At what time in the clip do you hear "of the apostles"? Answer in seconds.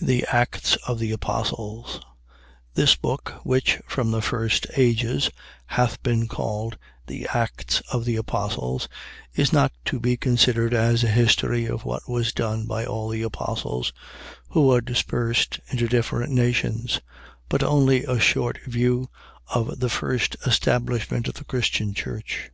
0.88-2.00, 7.92-8.88